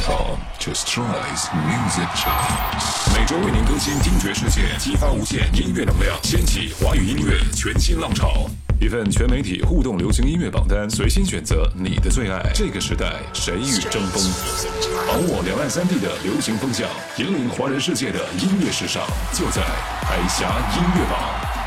[0.00, 3.14] to strize Music Chart。
[3.14, 8.48] 每周为您更新听觉世界，激发无限音乐能量，掀起华语音乐全新浪潮。
[8.80, 12.40] 一份全媒体互动流行音乐榜单，随心选择你的最爱。
[12.54, 14.22] 这个时代，谁与争锋？
[15.06, 16.88] 把握两岸三地的流行风向，
[17.18, 19.02] 引领华人世界的音乐时尚，
[19.34, 19.60] 就在
[20.02, 21.20] 海峡音乐榜。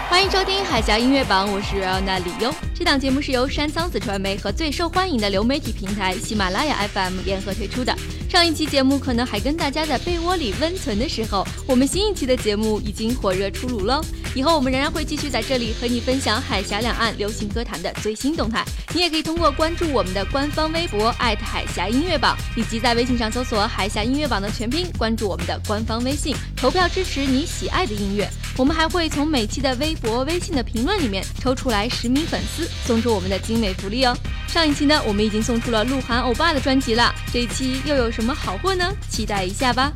[0.09, 2.54] 欢迎收听海峡音乐榜，我是 r 娜李优。
[2.73, 7.95] 这档节目是由山仓子传媒和最受欢迎的流媒体平台喜马拉雅 FM 联合推出的。
[8.34, 14.04] 上一期节目可能还跟大家在被窝里温存的时候，我们新一期的节目已经火热出炉喽。
[14.33, 18.65] 以后我们仍然会继续在这里和你分享海峡两岸流行歌坛的最新动态。
[18.96, 21.37] 你也可以通过关注我们的官方微博海
[21.75, 28.28] 峡音乐榜，以及在微信上搜索海峡音乐榜的全拼，关注我们的官方微信，投票支持你喜爱的音乐。
[28.56, 34.16] 我们还会从每期的微博、微信的评论里面抽出来十名粉丝，送出我们的精美福利哦。
[34.48, 38.88] 上一期呢，我们已经送出了鹿晗欧巴的专辑了，这一期又有什么好货呢？
[39.09, 39.92] 期待一下吧。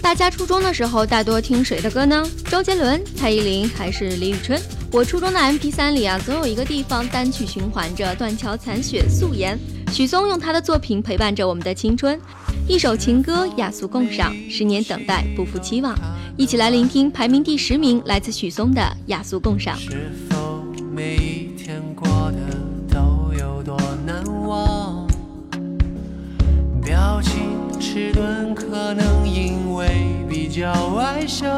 [0.00, 2.26] 大家初中的时候大多听谁的歌呢？
[2.46, 4.58] 周杰伦、蔡依林还是李宇春？
[4.90, 9.58] 我初中的 MP3 里啊，总有一个地方单曲循环着《断桥残雪》《素颜》。
[9.92, 12.18] 许嵩用他的作品陪伴着我们的青春。
[12.72, 15.94] 一首情歌雅俗共赏，十年等待不负期望。
[16.38, 19.76] 一起来聆听排名第十名，来自许嵩的《雅俗共赏》。
[19.78, 22.38] 是否每一天过得
[22.88, 25.06] 都有多难忘？
[26.82, 27.42] 表情
[27.78, 31.50] 迟钝，可能因为比较外向，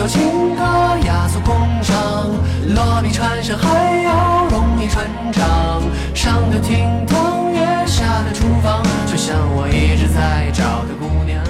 [0.00, 0.62] 首情歌，
[1.04, 2.26] 雅俗共赏，
[2.74, 5.82] 落笔传神还要容易传唱，
[6.14, 11.44] 上得厅堂，月下得厨房，就像我一直在找的姑娘。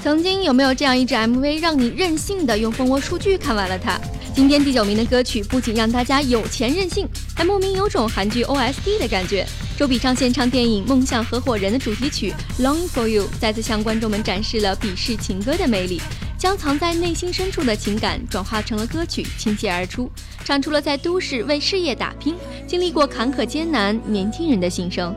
[0.00, 3.98] 曾经有没有这样一支 MV，让你任性的用蜂窝数据看完了它？
[4.32, 9.44] 今天第九名的歌曲不仅让大家有钱任性，还莫名有种韩剧 OST 的感觉。
[9.76, 16.00] 周笔畅献唱电影《梦想合伙人》的主题曲《Long for You》，再次向观众们展示了笔试情歌的魅力，
[16.38, 20.10] 将藏在内心深处的情感转化成了歌曲，倾泻而出，
[20.44, 22.34] 唱出了在都市为事业打拼、
[22.66, 25.14] 经历过坎坷艰难年轻人的心声。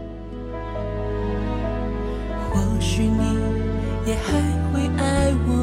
[2.52, 4.40] 或许你也还
[4.74, 4.80] 会。
[5.02, 5.59] 爱我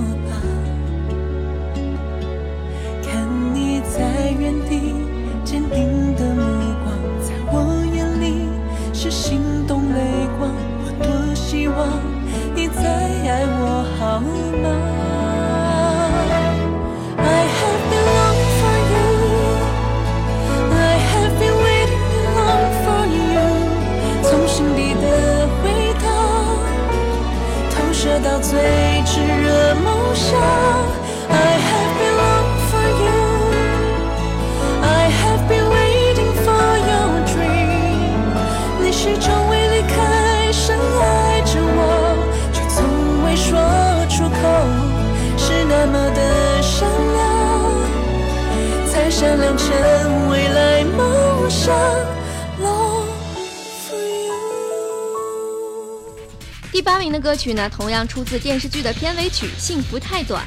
[57.36, 60.42] 曲呢，同样出自电视剧的片尾曲《幸福太短》。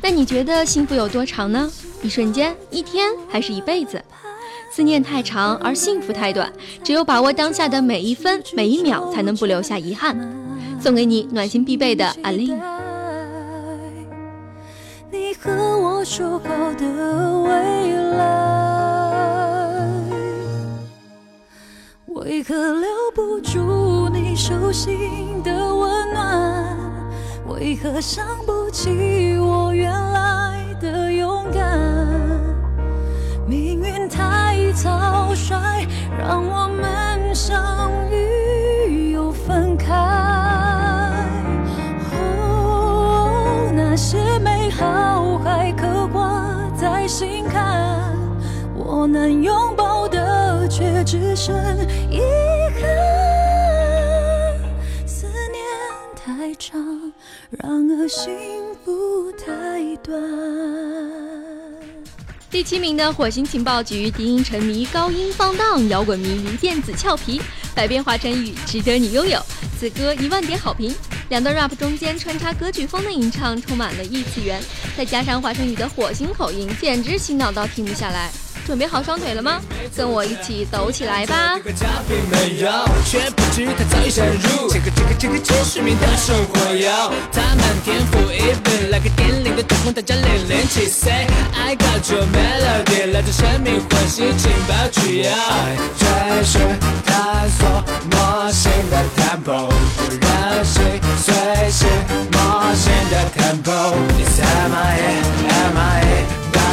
[0.00, 1.70] 那你觉得幸福有多长呢？
[2.02, 4.00] 一瞬间、一天，还是一辈子？
[4.70, 6.52] 思念太长，而幸福太短。
[6.84, 10.16] 只有把握当下的每一分每一秒，才能不留下遗憾。
[10.80, 12.56] 送给你暖心必备的《阿令》。
[15.10, 16.84] 你和我说好的
[17.42, 17.50] 未
[18.16, 18.24] 来，
[22.06, 23.97] 为何留不住你
[24.38, 26.64] 手心的温暖？
[27.48, 31.76] 为何想不起我原来的勇敢？
[33.48, 35.84] 命运太草率，
[36.16, 39.92] 让我们相遇又分开。
[42.12, 48.16] 哦，那些美好还刻挂在心坎，
[48.76, 51.52] 我能拥抱的却只剩
[57.50, 58.28] 然而幸
[58.84, 60.20] 福太短。
[62.50, 67.40] 第七名的火星情报局，低音沉迷，高音放荡，摇滚迷离电子俏皮，
[67.74, 69.40] 百变化成语，值得你拥有。
[69.80, 70.94] 此歌一万点好评。
[71.30, 74.62] 两段 rap 中间穿插歌剧风的吟唱，充满了异次元，
[74.94, 78.30] 再加上华晨宇的火星口音，简直洗脑到停不下来。
[78.68, 79.62] 准备好双腿了吗？
[79.96, 81.58] 跟我一起抖起来吧！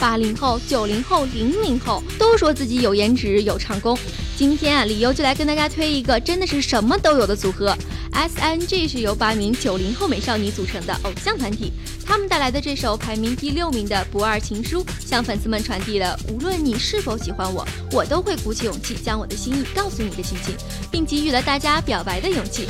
[0.00, 3.96] 八零后、九零后、零零后都说自己有颜值、有唱功。
[4.34, 7.76] 今天啊，理由就来跟大家推一个真的是什么都有的组合。
[8.12, 11.70] S N G 是由八名九零后美少女组成的偶像团体，
[12.04, 20.54] 他们带来的这首排名第六名的《不二情书》，向粉丝们传递了无论你是否喜欢我，我都会鼓起勇气将我的心意告诉你的心情，
[20.90, 22.66] 并给予了大家表白的勇气。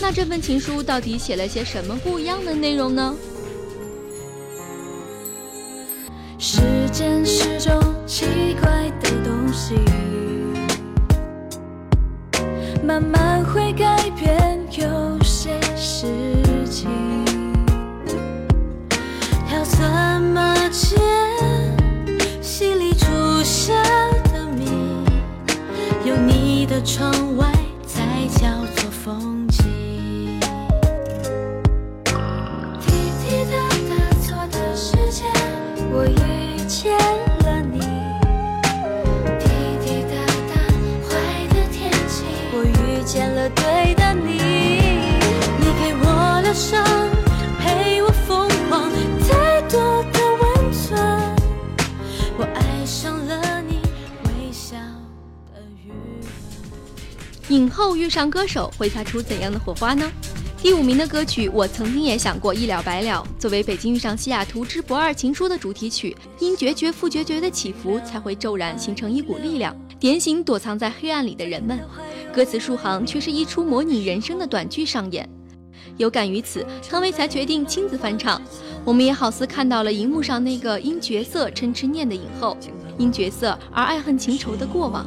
[0.00, 3.14] 那这份情书到底写了些什么不一样的内容呢？
[6.40, 6.60] 时
[6.92, 7.76] 间是种
[8.06, 8.70] 奇怪
[9.00, 9.74] 的东西，
[12.80, 16.06] 慢慢会改变有些事
[16.70, 16.88] 情。
[19.52, 19.82] 要怎
[20.22, 20.96] 么解
[22.40, 23.06] 心里住
[23.42, 23.74] 下
[24.32, 24.70] 的谜？
[26.04, 27.12] 有你的窗
[43.18, 44.38] 见了对的你。
[45.58, 46.84] 你给我疗伤，
[47.58, 48.88] 陪我疯狂，
[49.28, 50.96] 太多的温存。
[52.38, 53.80] 我爱上了你
[54.22, 54.76] 微笑
[55.52, 55.90] 的语
[57.48, 60.08] 影后遇上歌手，会擦出怎样的火花呢？
[60.62, 63.26] 第五名的歌曲，我曾经也想过一了百了。
[63.36, 71.80] 作为《北京遇上西雅图之不二情书》的主题曲，因决绝复决绝的起伏，才会骤然形成一股力量，点醒躲藏在黑暗里的人们。
[72.32, 75.28] 歌词数行却是一出模拟人生的短剧上演。
[75.96, 78.40] 有感于此，汤唯才决定亲自翻唱。
[78.84, 82.56] 我们也好似看到了荧幕上那个因角色嗔痴念的影后，
[82.96, 85.06] 因角色而爱恨情仇的过往。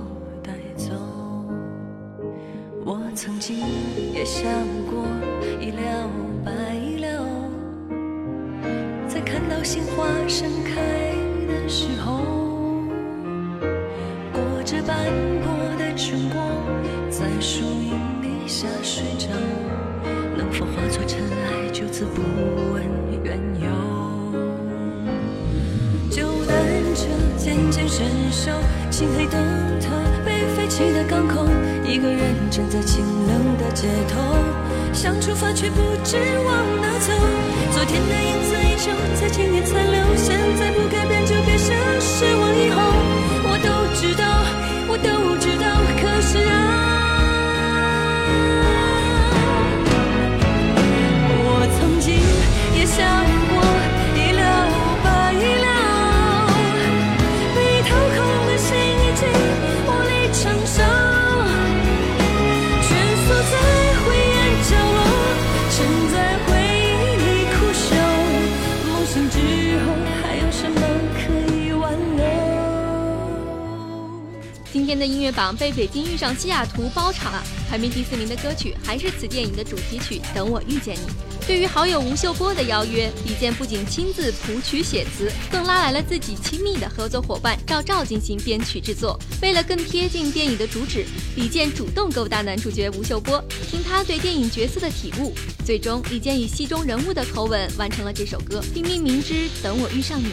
[2.84, 3.60] 我曾经
[4.14, 4.44] 也想
[4.90, 5.06] 过。
[5.62, 6.10] 一了
[6.44, 6.52] 百
[7.00, 7.24] 了，
[9.08, 11.14] 在看到鲜花盛开
[11.48, 12.41] 的时候，
[14.62, 14.96] 裹着斑
[15.42, 16.46] 驳的春光，
[17.10, 19.30] 在树荫底下睡着，
[20.38, 22.22] 能否化作尘埃，就此不
[22.72, 22.84] 问
[23.24, 23.68] 缘由？
[26.12, 26.56] 就单
[26.94, 28.52] 车渐渐生锈，
[28.92, 29.42] 漆黑灯
[29.80, 29.90] 塔
[30.24, 31.44] 被废弃的港口，
[31.84, 32.20] 一个人
[32.52, 34.22] 站在清冷的街头。
[34.94, 37.12] 想出发，却不知往哪走。
[37.72, 42.54] 昨天的影子依旧在今天残留，现在不改变，就别想失望。
[42.54, 42.80] 以后
[43.64, 44.24] 都知道，
[44.88, 45.66] 我都知道，
[46.02, 46.54] 可是啊。
[51.44, 51.46] 我
[51.78, 52.08] 曾经
[52.78, 53.00] 也想
[53.50, 53.56] 过
[75.22, 81.00] 乐榜被《北京遇上西雅图》包场了，排名第四名的歌曲还是此电影的主题曲《等我遇见你》。
[81.48, 89.20] 对于好友吴秀波的邀约，李健不仅亲自谱曲写词，更拉来了自己亲密的合作伙伴赵照进行编曲制作。
[89.42, 95.34] 为了更贴近电影的主旨，李健主动勾搭男主角吴秀波，听他对电影角色的体悟。
[95.66, 100.26] 最终，李健以戏中人物的口吻完成了这首歌，并命名之《等我遇上你》。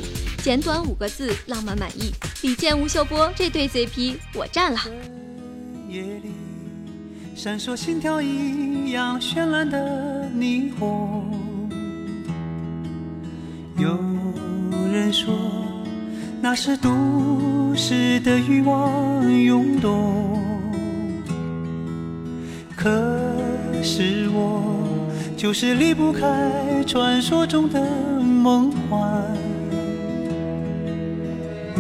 [0.43, 2.13] 简短五个字，浪漫满意。
[2.43, 4.79] 李健、吴秀波这对 CP，我占了。
[5.89, 6.31] 夜里
[7.35, 11.69] 闪烁心跳一样绚烂的霓虹，
[13.77, 13.99] 有
[14.93, 15.35] 人说
[16.41, 20.41] 那是都市的欲望涌动，
[22.77, 22.89] 可
[23.83, 24.87] 是我
[25.37, 27.85] 就是离不开传说中的。
[28.21, 29.25] 梦幻，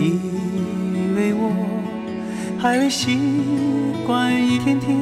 [0.00, 1.50] 因为我
[2.58, 3.18] 还未习
[4.06, 4.96] 惯一天天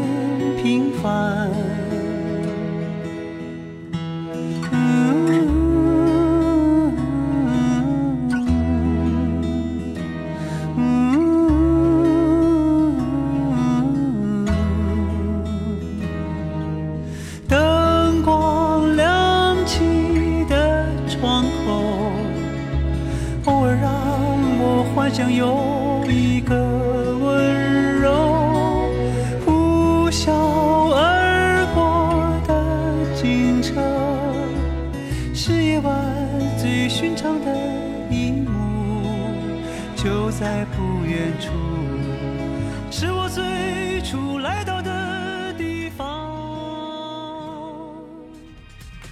[0.63, 1.96] 平凡。
[25.17, 25.86] 我幻想有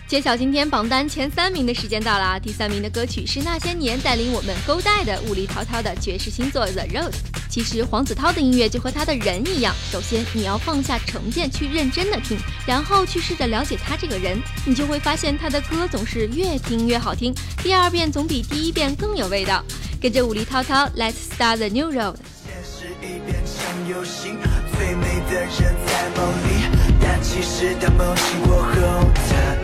[0.06, 2.38] 揭晓今天榜单前三名的时间到了啊！
[2.38, 7.14] 第三名的歌曲是那些年带领我们勾带的雾里滔滔的爵士星座 The Rose。
[7.48, 19.64] 其实黄子韬的音乐就和他的人一样，首先你要放下成见去认真的听，然后去试着了解他这个人，你就会发现他的歌总是越听越好听，第二遍总比第一遍更有味道。
[20.02, 22.16] 跟着雾里滔滔，Let's start the new road。
[22.44, 24.34] 现实已变成游戏，
[24.76, 26.68] 最美的人在梦里，
[27.00, 28.70] 但其实当梦醒过后，
[29.14, 29.63] 它已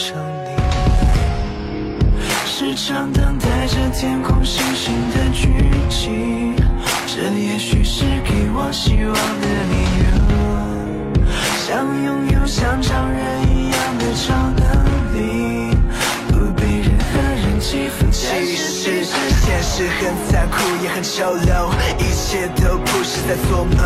[0.00, 0.48] 成你。
[2.46, 5.48] 时常等待着天空星星的剧
[5.90, 6.56] 情，
[7.06, 10.06] 这也许是给我希望的理由。
[11.66, 11.68] 想
[12.04, 14.79] 拥有像常人一样的超能力，
[17.70, 23.78] 其实现实很残酷，也很丑陋，一切都不是在做梦。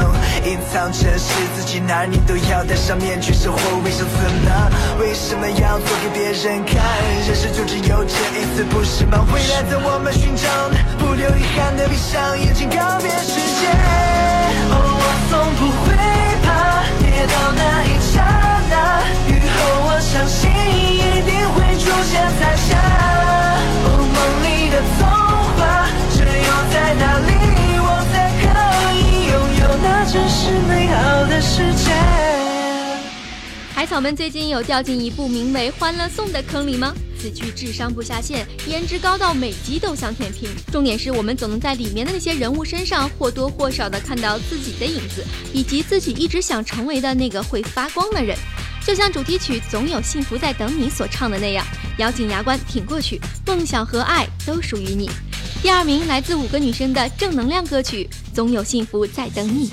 [0.47, 4.73] 隐藏真实自己，哪儿你都要戴上面具，生活为生存呢？
[4.99, 6.81] 为什么要做给别人看？
[7.29, 9.21] 人生就只有这一次，不是吗？
[9.35, 10.49] 未来在我们寻找，
[10.97, 13.13] 不留遗憾的闭上眼睛，告别
[33.85, 36.95] 海草们最近有掉进一部名为《欢乐颂》的坑里吗？
[37.21, 40.49] 此剧智商不下线，颜值高到每集都想舔屏。
[40.73, 45.23] 重点是我们总能在里面的那些人物身上或多或少的看到自己的影子，
[45.53, 48.35] 以及自己一直想成为的那个会发光的人。
[48.87, 51.63] 就像主题曲《总有幸福在等你》所唱的那样，
[51.99, 55.11] 咬紧牙关挺过去，梦想和爱都属于你。
[55.61, 59.69] 第二名来自五个女生的正能量歌曲《总有幸福在等你》。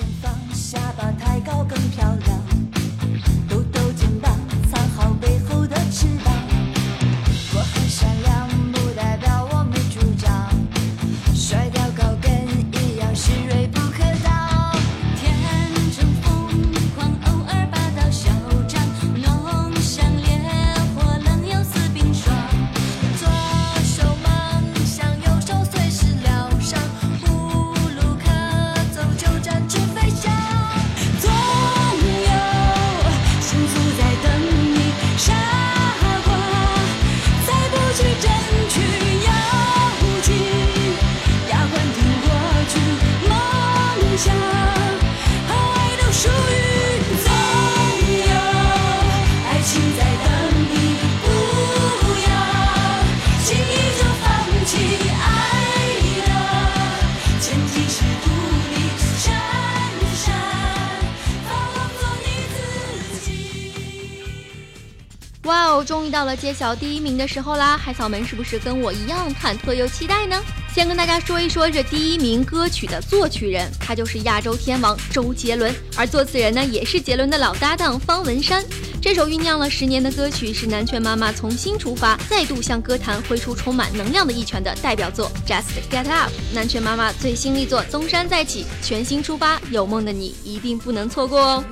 [65.83, 67.77] 终于到了揭晓第一名的时候啦！
[67.77, 70.41] 海草们是不是跟我一样忐忑又期待呢？
[70.73, 78.63] 先跟大家说一说这第一名歌曲的作曲人，他就是亚洲天王周杰伦，而作词人呢也是杰伦的老搭档方文山。
[79.01, 86.29] 这首酝酿了十年的歌曲是南拳妈妈重新出发，再度向歌坛挥出充满能量的一拳的代表作《Just Get Up》。
[86.53, 91.63] 南拳妈妈最新力作《东山再起》，全新出发，有梦的你一定不能错过哦！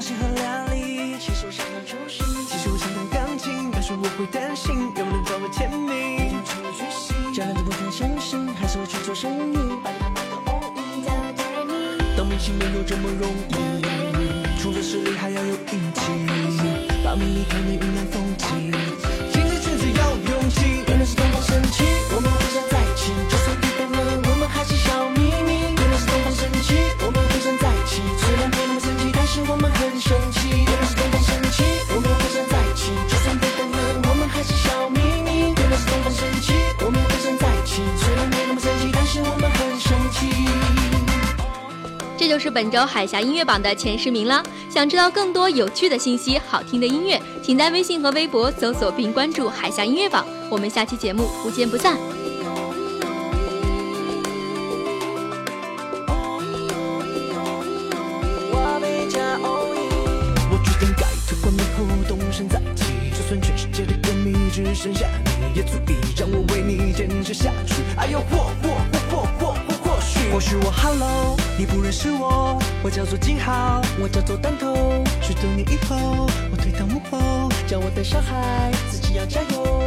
[0.00, 1.18] 么光鲜和亮丽。
[1.20, 6.40] 其实我想当厨师，其实我想弹钢琴，但是我会担心有人找我签名。
[6.42, 9.58] 成了巨星，家人都不太相信，还是我去做生意。
[12.16, 16.00] 当明星没有这么容易，除了实力还要有运气，
[17.04, 17.76] 把名利看你
[42.50, 44.42] 本周海峡音乐榜的前十名了。
[44.68, 50.26] 想知道更多有趣的信息、好听的音乐，请在微信和微博搜索并关注海峡音乐榜。
[50.48, 51.96] 我们下期节目不见不散。
[60.52, 67.74] 我决定改头换面后动身在一起，就算全世界的歌迷只剩下你，也足以让我为你坚持下去。
[67.96, 68.69] 哎呦，或或或或或
[70.32, 75.02] 或许，我 Hello，你不认识我，我叫做金浩，我叫做弹头。
[75.20, 79.79] 许多年以后，我退到幕后，叫我的小孩，自己要加油。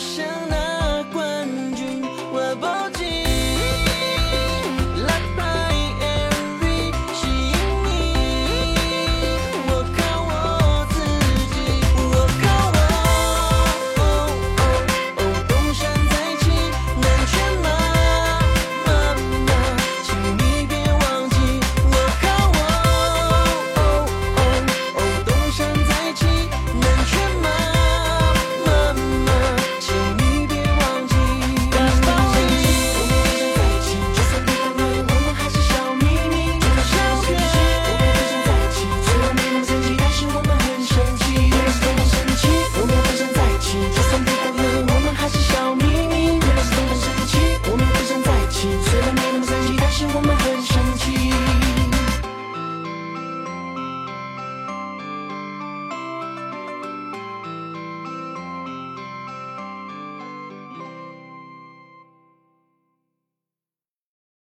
[0.00, 0.39] ocean